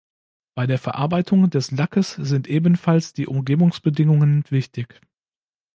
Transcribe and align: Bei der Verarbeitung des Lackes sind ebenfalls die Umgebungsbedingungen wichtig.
Bei 0.55 0.65
der 0.65 0.79
Verarbeitung 0.79 1.51
des 1.51 1.69
Lackes 1.69 2.13
sind 2.13 2.47
ebenfalls 2.47 3.13
die 3.13 3.27
Umgebungsbedingungen 3.27 4.43
wichtig. 4.49 4.99